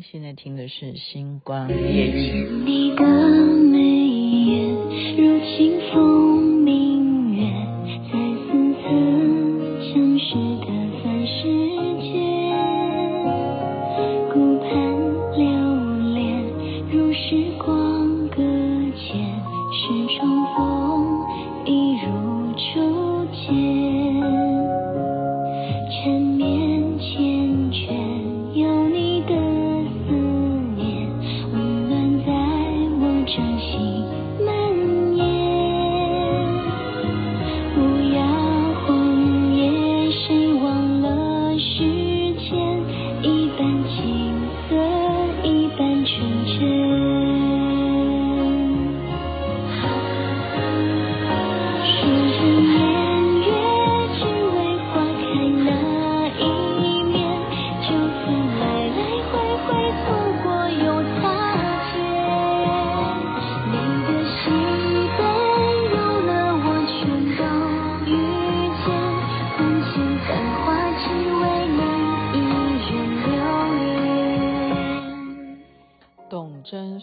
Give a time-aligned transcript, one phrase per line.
[0.00, 2.46] 现在听的是《星光夜语》。
[2.64, 4.72] 你的眉眼
[5.16, 7.42] 如清风明月，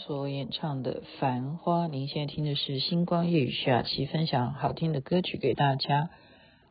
[0.09, 6.09] 所演唱的《繁花》，您现在听的是星光夜语徐雅琪分享好听的歌曲给大家。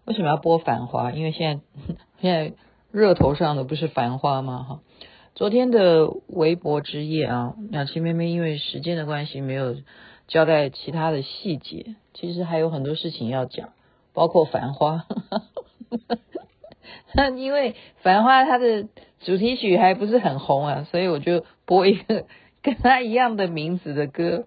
[0.06, 1.12] 为什么要播《繁花》？
[1.14, 1.62] 因为现在
[2.20, 2.52] 现在
[2.90, 4.64] 热头上的不是《繁花》吗？
[4.68, 4.80] 哈，
[5.36, 9.76] 昨天的微博之夜啊，雅琪妹妹因为时间的关系没有
[10.26, 13.68] 交代其他的细节，其实还有很多事情要讲，
[14.14, 15.06] 包括《繁花》。
[17.38, 17.70] 因为
[18.02, 18.88] 《繁花》它的
[19.20, 22.26] 主题曲还不是很红啊，所以我就播一个。
[22.68, 24.44] 跟他一样的名字的歌，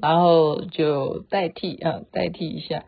[0.00, 2.84] 然后就代替啊，代替一下。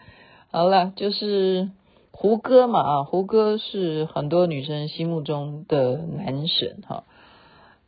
[0.50, 1.68] 好了，就是
[2.10, 7.04] 胡歌嘛啊，胡歌是很多女生心目中的男神哈。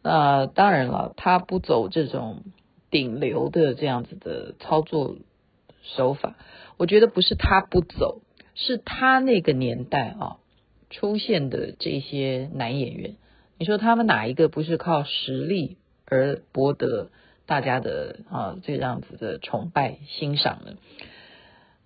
[0.03, 2.43] 那当然了，他不走这种
[2.91, 5.17] 顶流的这样子的操作
[5.81, 6.37] 手法。
[6.77, 8.21] 我觉得不是他不走，
[8.55, 10.37] 是他那个年代啊
[10.91, 13.17] 出现的这些男演员，
[13.59, 15.79] 你说他们哪一个不是靠实力？
[16.07, 17.11] 而博得
[17.47, 20.75] 大家的啊这样子的崇拜欣赏呢？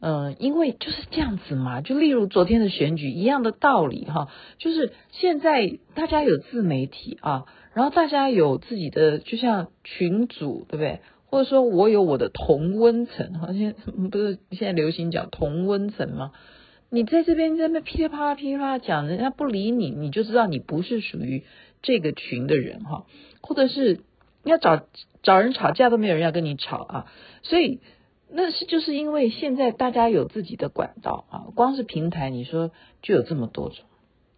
[0.01, 4.29] 嗯，因为就是这样子嘛，就例如昨天的选举一样的道理哈，
[4.59, 11.01] 就是现在大家有自媒体啊，然后大家有自己的，就像群组对不对？
[11.27, 13.75] 或者说我有我的同温层，好像
[14.09, 16.31] 不是现在流行讲同温层吗？
[16.91, 21.45] 你在这边在那噼里啪啦噼里啪啦讲，人家不理你，你就知道你不是属于
[21.83, 23.07] 这个群的人哈，
[23.41, 24.01] 或者是。
[24.45, 24.87] 要找
[25.23, 27.07] 找人吵架都没有人要跟你吵啊，
[27.43, 27.81] 所以
[28.31, 32.71] 那是就是因为现在大家有自己的管道啊，光是平台你说
[33.03, 33.85] 就有这么多种。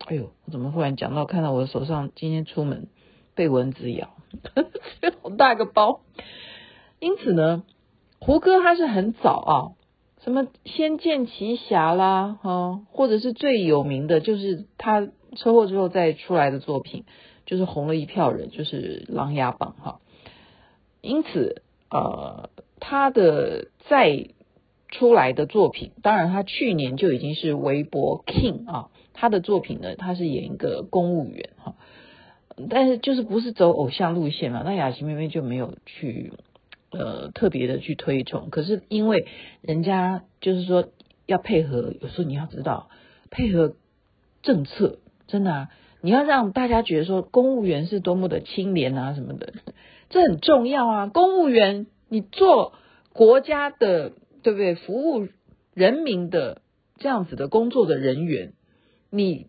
[0.06, 2.88] 哎呦，我怎么忽然讲到看到我的手上今天出门
[3.36, 4.14] 被蚊子咬，
[5.22, 6.00] 好大个包。
[6.98, 7.62] 因此呢，
[8.18, 9.54] 胡歌他是很早啊，
[10.24, 17.04] 什么《仙剑奇侠》啦，哈，或者是最有名的就是他车祸之后再出来的作品。
[17.50, 20.00] 就是红了一票人，就是《琅琊榜》哈，
[21.00, 24.28] 因此呃，他的再
[24.88, 31.74] 出来的作品，当然他去年就已经是微博 King 啊，他的作品呢，他是演一个公务员哈，
[32.68, 36.32] 但是就是不是走偶像路线嘛，那雅琪妹妹就没有去
[36.92, 39.26] 呃特别的去推崇，可是因为
[39.60, 40.88] 人家就是说
[41.26, 42.90] 要配合，有时候你要知道
[43.28, 43.74] 配合
[44.40, 45.70] 政策，真的啊。
[46.02, 49.52] 你要让大家觉得说公务员是多么的清廉啊什么的，
[50.08, 51.06] 这很重要啊！
[51.06, 52.72] 公务员你做
[53.12, 54.12] 国家的
[54.42, 54.74] 对不对？
[54.74, 55.28] 服务
[55.74, 56.62] 人民的
[56.98, 58.52] 这样子的工作的人员，
[59.10, 59.46] 你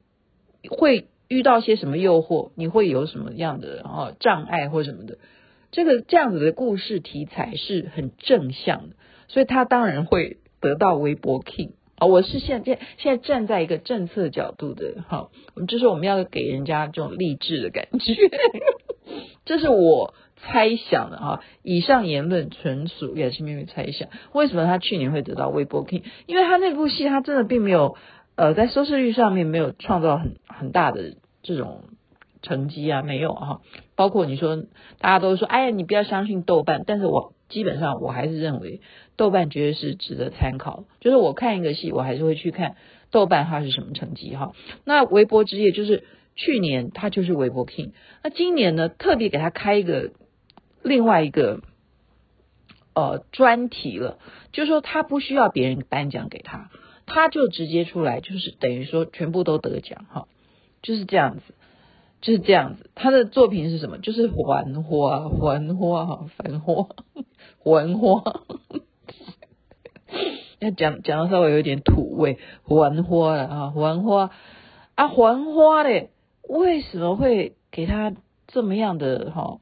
[0.70, 2.52] 会遇到些什么诱惑？
[2.56, 5.18] 你会有什么样的啊障碍或什么的？
[5.72, 8.96] 这个这样子的故事题材是很正向的，
[9.30, 11.72] 所以他当然会得到微博 King。
[12.02, 18.16] 啊，我是现在现在站在一个政策角度的，哈，我们就是我们要给人家这种励志的感觉，
[19.46, 21.44] 这是我猜想的哈。
[21.62, 24.10] 以上言论纯属也是妹妹猜想。
[24.34, 26.02] 为什么他去年会得到微博 King？
[26.26, 27.96] 因为他那部戏他真的并没有，
[28.36, 31.84] 呃，在收视率上面没有创造很很大的这种
[32.42, 33.62] 成绩啊，没有哈。
[33.96, 34.56] 包括你说
[34.98, 38.82] 大家都说，哎呀，你不要相信豆瓣，但是我基本上我还是认为。
[39.18, 42.76] 豆瓣绝对是值得参考，就是我看一个戏，我还是会去看
[43.12, 44.54] 豆瓣它是什么成绩哈。
[44.84, 46.06] 那微博之夜就是
[46.36, 47.92] 去年它就是微博 King，
[48.24, 50.14] 那今年呢特别给他开一个
[50.82, 51.62] 另外一个
[52.96, 54.18] 呃专题了，
[54.54, 56.72] 就是说他不需要别人颁奖给他，
[57.06, 60.28] 他就直接出来，就是等于说全部都得奖哈，
[60.82, 61.54] 就是这样子。
[62.22, 62.90] 就是这样子。
[62.96, 63.98] 他的作品是什么？
[63.98, 64.36] 就是还
[64.84, 66.88] 花，还花，还花，
[67.64, 68.42] 还花。
[70.60, 74.30] 要讲讲的稍微有点土味，还花了啊，还花
[74.96, 76.12] 啊，还花嘞，
[76.48, 78.14] 为什么会给他
[78.48, 79.60] 这么样的哈？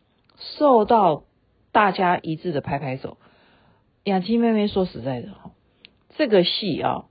[0.58, 1.24] 受到
[1.72, 3.18] 大家一致的拍拍手。
[4.04, 5.52] 雅琪妹妹说实在的哈，
[6.18, 7.06] 这个戏啊，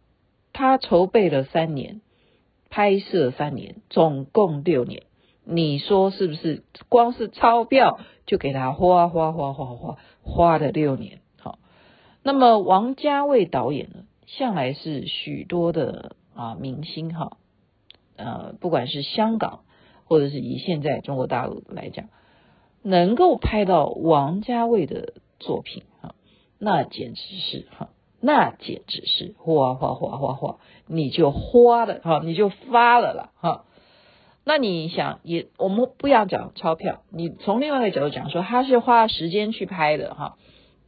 [0.53, 2.01] 她筹备了三年，
[2.69, 5.05] 拍摄三年，总共六年，
[5.51, 6.63] 你说是不是？
[6.91, 11.21] 光是钞票就给他花花花花花花了六年。
[12.23, 17.39] 那么王家卫导演呢，向来是许多的啊明星哈，
[18.17, 19.61] 呃，不管是香港
[20.05, 22.09] 或者是以现在中国大陆来讲，
[22.83, 26.15] 能够拍到王家卫的作品哈，
[26.59, 27.89] 那简直是哈，
[28.21, 33.65] 那简直是哗哗哗哗哗，你就花了哈，你就发了啦哈。
[34.49, 40.37] 那你想也，我们不要讲钞票，你从另外一个角度讲说，他是花时间去拍的哈。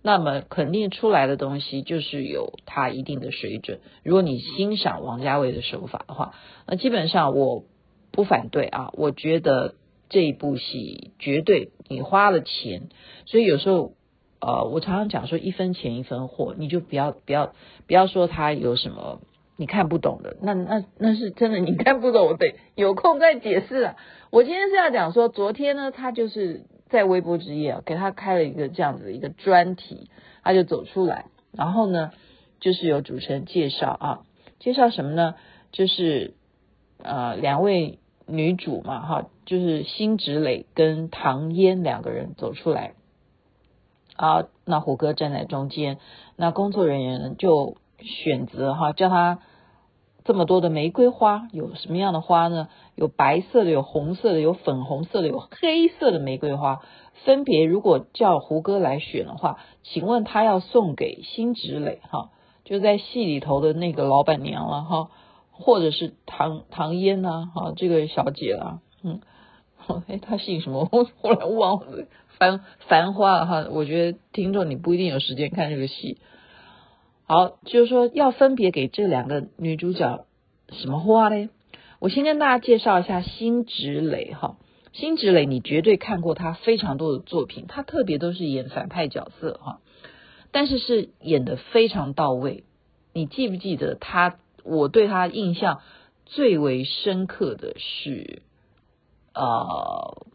[0.01, 3.81] 那么肯定出来的东西就是有它一定的水准。
[4.03, 6.33] 如果你欣赏王家卫的手法的话，
[6.67, 7.65] 那基本上我
[8.11, 8.89] 不反对啊。
[8.95, 9.75] 我觉得
[10.09, 12.89] 这一部戏绝对你花了钱，
[13.27, 13.93] 所以有时候
[14.41, 17.53] 呃，我常常讲说一分钱一分货，你就不要不要
[17.87, 19.21] 不要说他有什么
[19.61, 23.97] 你看不懂的，那那那是真的你看不懂，我得有空再解释啊。
[24.31, 26.63] 我今天是要讲说，昨天呢，他就是。
[26.91, 30.11] 在微博之夜啊，给他开了一个这样子的一个专题，
[30.43, 32.11] 他就走出来，然后呢，
[32.59, 34.21] 就是有主持人介绍啊，
[34.59, 35.37] 介绍什么呢？
[35.71, 36.35] 就是
[37.01, 42.95] 呃两位女主嘛，哈，就是辛芷蕾跟唐嫣两个人走出来，
[44.17, 45.99] 啊，那虎哥站在中间，
[46.35, 49.39] 那工作人员就选择哈，叫他。
[50.25, 52.69] 这么多的玫瑰花，有什么样的花呢？
[52.95, 56.83] 有白色的，有红色的，有粉红色的，有黑色的玫瑰花。
[57.25, 62.31] 分别，如果叫胡歌来选的话，请问他要送给辛芷蕾哈，
[62.65, 65.11] 就在戏里头的那个老板娘了哈，
[65.53, 69.21] 或者是唐唐嫣呐哈，这个小姐啦，嗯，
[70.09, 70.89] 哎，她姓什么？
[70.91, 72.07] 我后来忘了。
[72.39, 76.19] 繁繁花哈，我觉得听众你不一定有时间看这个戏。
[77.31, 80.27] 好，就是说要分别给这两个女主角
[80.73, 81.49] 什么花呢？
[82.01, 84.57] 我先跟大家介绍一下辛芷蕾哈，
[84.93, 89.79] 辛芷蕾你绝对看过她非常多的作品，她特别都是演反派角色哈，
[90.51, 92.65] 但是是演的非常到位。
[93.13, 94.35] 你记不记得她？
[94.65, 95.83] 我对她印象
[96.27, 98.43] 最为深刻的是，
[99.35, 100.27] 呃，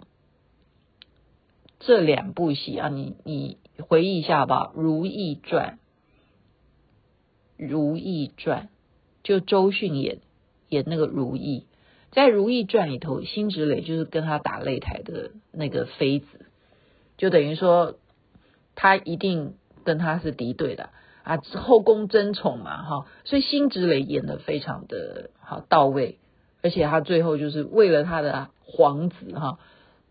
[1.79, 5.71] 这两部戏啊，你你回忆一下吧，《如懿传》。
[7.57, 8.63] 《如懿传》
[9.23, 10.19] 就周迅演
[10.69, 11.65] 演那个如懿，
[12.11, 16.27] 在《如懿传》里头，辛芷蕾就是跟他打擂台的那个妃子，
[17.17, 17.95] 就等于说
[18.75, 20.89] 他一定跟他是敌对的
[21.23, 26.19] 啊，后宫争宠嘛，哈，所以辛芷蕾演的非常的好到位，
[26.61, 29.59] 而且他最后就是为了他的皇子哈，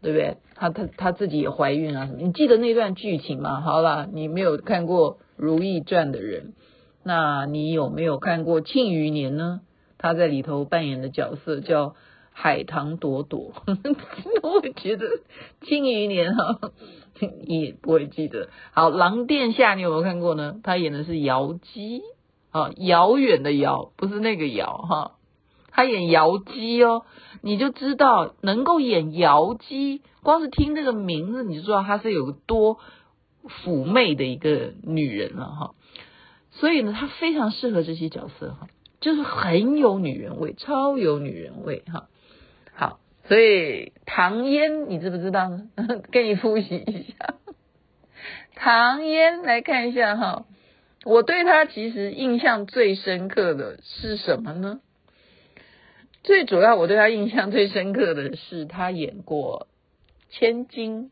[0.03, 0.37] 对不对？
[0.55, 2.19] 她她她自己也怀孕啊什么？
[2.21, 3.61] 你记得那段剧情吗？
[3.61, 6.53] 好了，你没有看过《如懿传》的人。
[7.05, 9.61] 那你有没有看过《庆余年》呢？
[9.97, 11.95] 他在里头扮演的角色叫
[12.31, 13.53] 海棠朵朵，
[14.43, 15.07] 我觉得
[15.63, 16.73] 《庆余年》哈，
[17.47, 18.51] 你也不会记得。
[18.73, 20.57] 好，《狼殿下》你有没有看过呢？
[20.63, 22.03] 他演的是瑶姬
[22.51, 25.13] 啊，遥远的遥，不是那个遥哈，
[25.71, 27.05] 他演瑶姬哦，
[27.41, 32.79] 你就知道能够演瑶姬，光是听这个名字你就知道她是有多
[33.65, 35.75] 妩媚的一个女人了哈。
[36.55, 38.69] 所以呢，她非常适合这些角色哈，
[39.01, 42.09] 就是很有女人味，超有女人味哈。
[42.73, 45.69] 好，所以唐嫣你知不知道呢？
[46.13, 47.35] 给你复习一下，
[48.55, 50.47] 唐嫣来看一下哈。
[51.05, 54.81] 我对她其实印象最深刻的是什么呢？
[56.23, 59.67] 最主要我对她印象最深刻的是她演过
[60.31, 61.11] 千金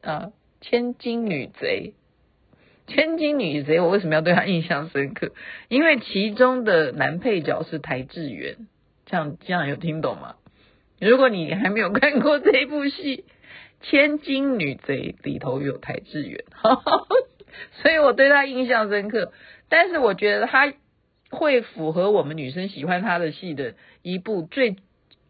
[0.00, 1.94] 啊，千金女贼。
[2.86, 5.32] 千金女贼，我为什么要对她印象深刻？
[5.68, 8.56] 因为其中的男配角是邰智源，
[9.06, 10.36] 这样这样有听懂吗？
[11.00, 13.24] 如果你还没有看过这部戏，
[13.88, 16.44] 《千金女贼》里头有邰智源，
[17.82, 19.32] 所以我对她印象深刻。
[19.70, 20.72] 但是我觉得她
[21.30, 24.76] 会符合我们女生喜欢她的戏的一部最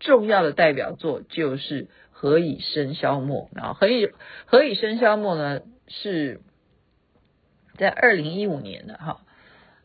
[0.00, 3.48] 重要的代表作就是《何以笙箫默》。
[3.56, 4.10] 然后《何以
[4.44, 6.40] 何以笙箫默》呢是。
[7.76, 9.20] 在二零一五年的哈，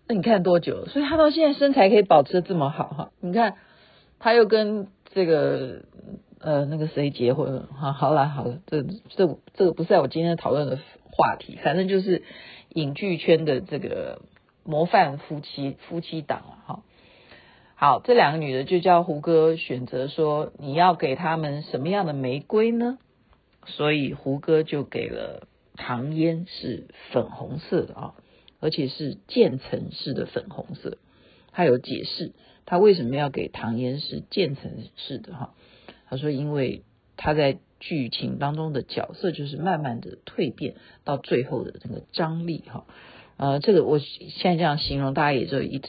[0.08, 0.86] 那你看多久？
[0.88, 3.12] 所以他到现在身材可以保持得这么好哈。
[3.20, 3.56] 你看，
[4.20, 5.84] 他又跟这个
[6.40, 10.78] 呃那个谁结婚了，哈，好了好了，这这这个不是在我今天讨论的
[11.12, 12.24] 话题，反正就是
[12.70, 14.22] 影剧圈的这个
[14.64, 16.84] 模范夫妻夫妻档了哈。
[17.76, 22.98] 好，这两个女的就叫胡歌选择说，你要给他们什么样的玫瑰呢？
[23.66, 25.48] 所以胡歌就给了
[25.82, 28.14] 唐嫣是粉红色的啊，
[28.60, 30.98] 而且是渐层式的粉红色。
[31.54, 32.34] 他有解释
[32.66, 35.56] 他为什么要给唐嫣是渐层式的哈。
[36.10, 36.84] 他说，因为
[37.16, 42.86] 他在剧情当中的角色就是慢慢的蜕变到最后的这个张力哈。
[43.38, 45.80] 呃，这个我现在这样形容，大家也就一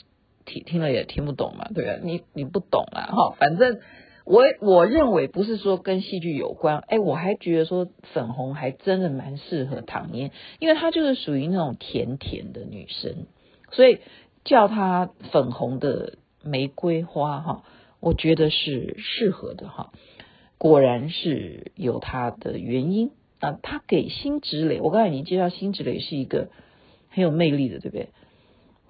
[0.44, 2.00] 听听了也听不懂嘛，对吧？
[2.02, 3.80] 你你不懂啊哈，反正。
[4.30, 13.26] 我我认为不是说跟戏剧有关，哎，我还觉得说粉红还真的蛮适合唐嫣，因为她就是属于那种甜甜的女生，
[13.72, 13.98] 所以
[14.44, 17.64] 叫她粉红的玫瑰花哈，
[17.98, 19.90] 我觉得是适合的哈。
[20.58, 23.10] 果然是有她的原因
[23.40, 26.50] 啊，她给辛芷蕾，我刚才已经介绍辛芷蕾是一个
[27.08, 28.10] 很有魅力的，对不对？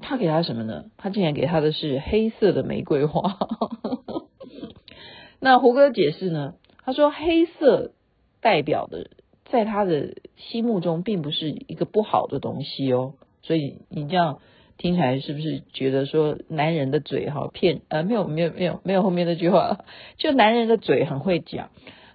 [0.03, 0.85] 他给她什么呢？
[0.99, 3.39] 他竟然给她的是黑色的玫瑰花。
[5.41, 6.55] 那胡歌解释呢？
[6.85, 7.93] 他说黑色
[8.41, 9.11] 代表的，
[9.47, 13.15] 在他的心目中并不是一个不好的东西哦。
[13.43, 14.41] 所以你这样
[14.77, 17.81] 听起来是不是觉得说男人的嘴哈骗？
[17.89, 19.85] 呃，没有没有没有没有后面那句话，
[20.19, 21.71] 就男人的嘴很会讲。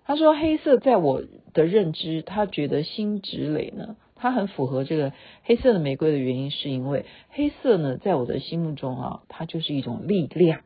[0.05, 5.13] 他说黑色在我的认知，他觉得辛芷蕾呢，他很符合这个
[5.43, 10.61] 黑色的玫瑰的原因，是因为黑色呢，在我的心目中啊，它就是一种力量。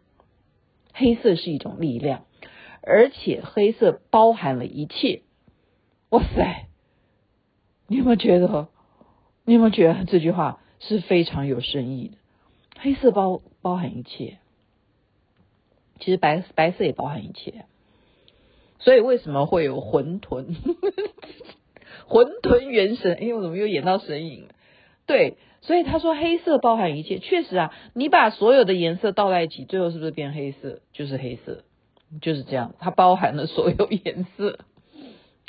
[0.93, 2.25] 黑色是一种力量。
[2.81, 5.21] 而且黑色包含了一切，
[6.09, 6.67] 哇塞！
[7.87, 8.67] 你有没有觉得？
[9.45, 12.17] 你有没有觉得这句话是非常有深意的？
[12.79, 14.37] 黑色包包含一切，
[15.99, 17.65] 其实白白色也包含一切。
[18.79, 20.55] 所以为什么会有混沌？
[22.07, 23.17] 混沌元神？
[23.19, 24.49] 哎，我怎么又演到神隐了？
[25.05, 30.79] 对，所以他说黑色包含一切，确实啊，你把所有的颜色倒在一起，最后是不是变黑色？
[30.93, 31.63] 就是黑色。
[32.21, 34.59] 就是这样，它包含了所有颜色。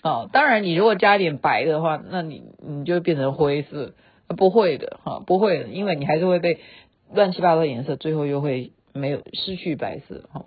[0.03, 3.95] 哦，当然，你如果加一点白的话，那你你就变成灰色。
[4.37, 6.61] 不会的，哈，不会的，因为你还是会被
[7.13, 10.45] 乱七八糟颜色，最后又会没有失去白色，哈。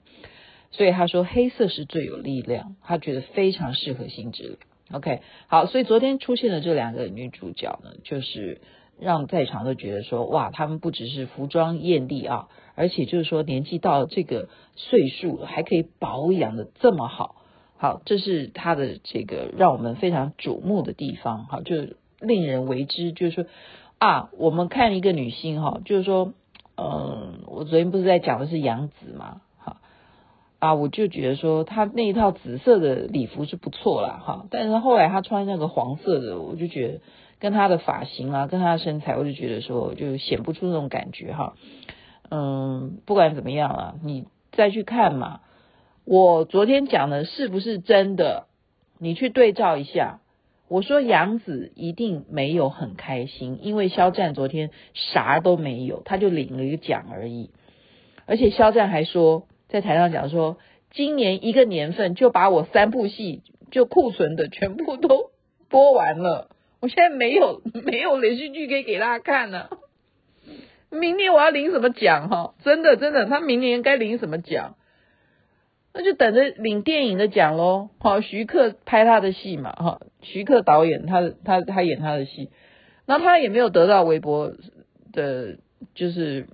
[0.72, 4.58] 所以他说黑色是最有力量，他觉得非常适合辛芷蕾。
[4.94, 8.62] OK，好，所以昨天出现的这两个女主角呢，就是
[9.00, 12.48] 让在场都觉得说，哇，她们不只是服装艳丽啊。
[12.76, 17.36] 而且就是说，年纪到这个岁数还可以保养的这么好，
[17.78, 21.76] 好，这是他的这个让我们非常瞩目的地方，好，就
[22.20, 23.46] 令人为之，就是说
[24.00, 26.34] 啊，我们看一个女星哈，就是说，
[26.76, 29.78] 嗯，我昨天不是在讲的是杨紫嘛，哈，
[30.58, 37.02] 啊，我就觉得说她那一套紫色的礼服是不错啦，哈，但是后来她穿那个黄色的，我就觉得
[37.44, 41.56] 跟他的发型啊，跟他的身材，我就觉得说就显不出那种感觉哈。
[42.32, 45.42] 嗯，不管怎么样啊，你再去看嘛。
[46.06, 48.46] 我昨天讲的是不是真的？
[48.98, 50.22] 你去对照一下。
[50.70, 57.50] 我说杨紫一定没有很开心，因为肖战昨天啥都没有，他就领了一个奖而已。
[58.26, 60.56] 而且肖战还说，在台上讲说，
[60.92, 65.32] 今年一个年份就把我三部戏就库存的全部都
[65.68, 66.53] 播完了，
[66.84, 69.70] 我现在没有 没有连续剧可以给大家看了。
[70.90, 72.56] 明年我要领什么奖哈？
[72.62, 74.76] 真的真的，他明年该领什么奖？
[75.94, 77.88] 那就等着领电影的奖喽。
[78.00, 82.50] 好，徐克拍他的戏嘛，哈，徐克导演他他他演他的戏，
[83.06, 84.52] 那他也没有得到微博
[85.14, 85.60] 的，
[85.96, 86.48] 就是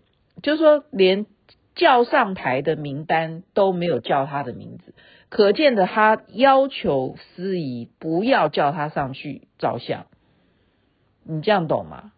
[0.44, 1.26] 就是说连
[1.74, 4.94] 叫上台的名单都没有叫他的名字，
[5.30, 10.06] 可见的他要求司仪不要叫他上去照相。
[11.24, 12.12] 你这样懂吗？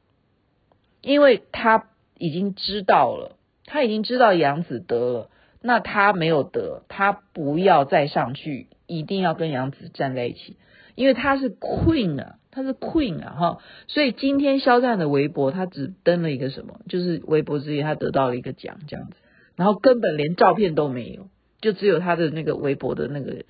[1.01, 1.87] 因为他。
[2.23, 5.29] 已经知道了，他已经知道杨紫得了，
[5.59, 10.55] 那他没有得，他不要再上去，一定要跟杨紫站在一起，
[10.93, 19.15] 因为他是 queen 啊，他是 queen 啊哈，所以今天肖战的微博他只登了一个什么，就是微博之夜他得到了一个奖这样子，
[19.55, 21.27] 然后根本连照片都没有，
[21.59, 23.45] 就只有他的那个微博的那个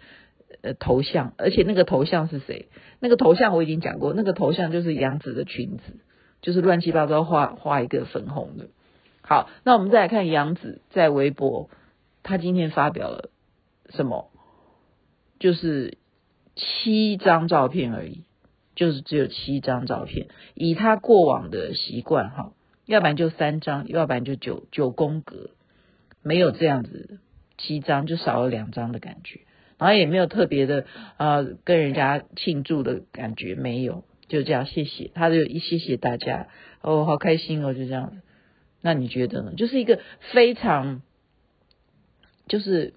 [0.62, 2.70] 呃头像，而且那个头像是谁？
[3.00, 6.00] 那个头像我已经讲过，那个头像就是杨紫的裙子。
[6.42, 8.70] 就是乱七八糟画画一个粉红的。
[9.22, 11.70] 好，那我们再来看杨紫在微博，
[12.24, 13.30] 她今天发表了
[13.92, 14.32] 什么？
[15.38, 16.00] 就是
[16.56, 18.24] 七张照片而已，
[18.74, 20.30] 就是只有七张照片。
[20.56, 22.54] 以她过往的习惯哈，
[22.88, 25.52] 要不然就三张，要不然就九九宫格，
[26.24, 27.20] 没有这样子
[27.60, 29.42] 七张，就少了两张的感觉。
[29.82, 30.86] 然后也没有特别的
[31.18, 36.50] 呃跟人家庆祝的感觉，没有，就这样谢谢，他就一谢谢大家，
[36.82, 38.22] 哦，好开心哦，就这样。
[38.84, 39.54] 那你觉得呢？
[39.58, 40.00] 就是一个
[40.32, 41.02] 非常，
[42.48, 42.94] 就是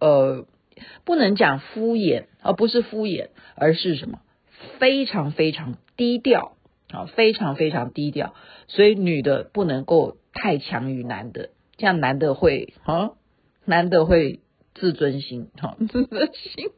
[0.00, 0.46] 呃，
[1.04, 4.20] 不能讲敷衍，而不是敷衍，而是什么？
[4.78, 6.56] 非常非常低调
[6.88, 8.34] 啊，非常非常低调。
[8.68, 13.10] 所以女的不能够太强于男的，这样男的会啊，
[13.66, 14.40] 男的会
[14.76, 16.70] 自尊心哈，自尊心。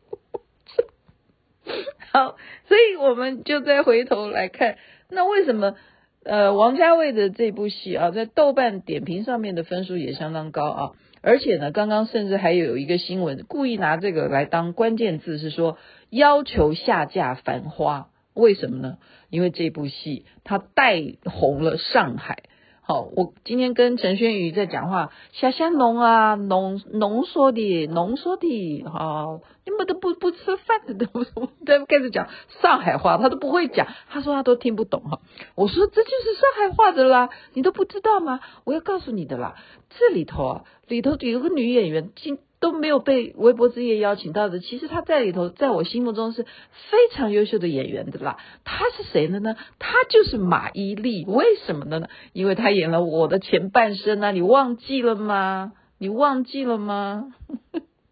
[2.13, 2.37] 好，
[2.67, 4.79] 所以我们就再回头来看，
[5.11, 5.77] 那为什么？
[6.25, 15.79] 呃，王家卫的这部戏啊，在豆瓣点评上面的分数也相当高啊，而且呢，刚刚甚至还有一个新闻，故意拿这个来当关键字，是说
[16.11, 18.99] 要求下架《繁花》，为什么呢？
[19.31, 22.43] 因为这部戏它带红了上海。
[22.91, 32.29] 好，我今天跟陈轩宇在讲话，小香浓啊，浓浓缩的，浓缩的，好，你们都不不吃饭的，都不都开始讲
[32.63, 35.21] 上海话，他都不会讲，他说他都听不懂哈。
[35.55, 38.41] 我说这就是上海话的啦，你都不知道吗？
[38.65, 39.57] 我要告诉你的啦，
[39.91, 42.39] 这里头啊，里头有个女演员，今。
[42.61, 48.39] 都没有被微博之夜邀请到的，其实他在里头，在我心目中是非常优秀的演员的啦。
[48.65, 49.55] 他是谁的呢？
[49.79, 51.25] 他就是马伊琍。
[51.25, 52.09] 为什么呢？
[52.33, 54.33] 因为他演了我的前半生啊！
[54.33, 55.73] 你忘记了吗？
[55.99, 57.33] 你忘记了吗？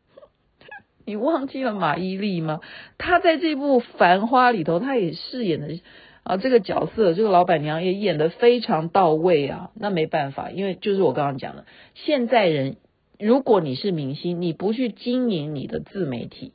[1.04, 2.60] 你忘记了马伊琍吗？
[2.98, 5.80] 他在这部《繁花》里头，他也饰演的
[6.22, 9.70] 啊这个角色，这个老板娘也演得非常到位啊。
[9.74, 12.76] 那没办法，因为就是我刚刚讲的，现在人。
[13.18, 16.52] 如果你是明星，你不去经营你的自媒体，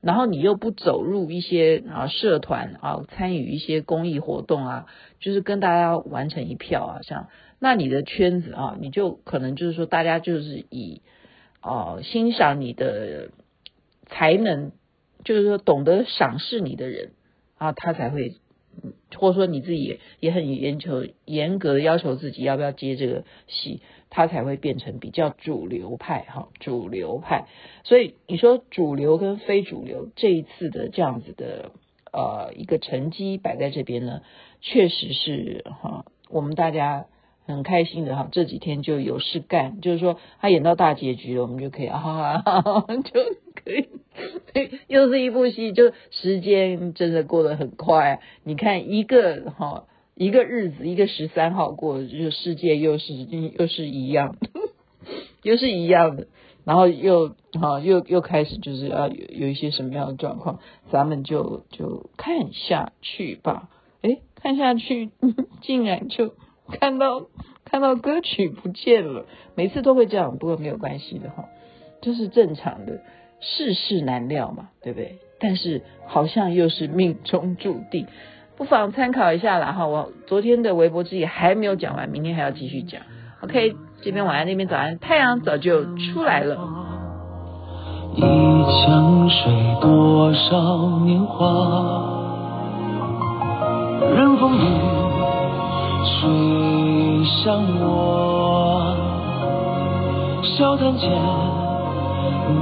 [0.00, 4.86] 然后你又不走入一些啊社团啊，参与一些公益活动啊，
[5.20, 11.02] 就是跟大家完成一票啊，像那你的圈子啊，你就可能就是说，大家就是以
[11.60, 13.30] 啊欣赏你的
[14.06, 14.72] 才能，
[15.24, 17.10] 就是说懂得赏识你的人
[17.56, 18.36] 啊，他才会。
[19.16, 27.46] 或者说你自己也也很严求严格的要求自己要不要接这个戏，他才会变成比较主流派哈，主流派。
[27.84, 31.72] 所以你说主流跟非主流这一次的这样子的
[32.12, 34.22] 呃一个成绩摆在这边呢，
[34.60, 37.06] 确实是哈，我们大家。
[37.50, 42.42] 很开心的哈，这几天就有事干，就是说他演到大结局了，我们就可以啊，
[43.02, 43.20] 就
[43.54, 43.88] 可以，
[44.86, 48.20] 又是一部戏，就时间真的过得很快。
[48.44, 49.86] 你看一个哈，
[50.18, 54.36] 一个日子，一个十三号过，就世界又是又是一样，
[55.42, 56.26] 又是一样的，
[56.64, 60.58] 然后又哈又又开始就是要有有一些什么样的状况，
[60.90, 63.70] 咱们就就看下去吧。
[64.02, 65.10] 诶，看下去，
[65.62, 66.34] 竟然就。
[66.70, 67.28] 看到
[67.64, 71.48] 看到歌曲不见了，每次都会这样，不过没有关系的哈，
[72.02, 73.00] 就是正常的，
[73.40, 75.16] 世事难料嘛，对不对？
[75.40, 78.06] 但是好像又是命中注定，
[78.58, 79.86] 不妨参考一下啦哈。
[79.86, 83.00] 我昨天的微博之夜还没有讲完，明天还要继续讲。
[83.40, 86.58] OK，这边晚安，那边早安，太阳早就出来了。
[88.16, 91.46] 一江水多少年华，
[94.16, 94.60] 任风雨。
[96.20, 96.28] 吹
[97.44, 98.96] 向我，
[100.42, 101.08] 笑谈间，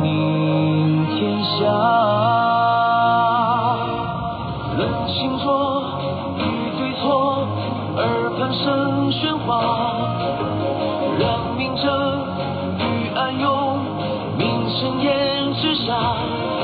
[0.03, 2.86] 明天下。
[4.77, 5.83] 论清浊，
[6.37, 6.43] 与
[6.77, 7.49] 对错，
[7.97, 9.57] 耳畔声喧哗，
[11.19, 11.83] 让明争
[12.79, 13.79] 与暗涌，
[14.37, 15.95] 明生烟之下，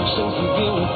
[0.05, 0.92] 生死别无。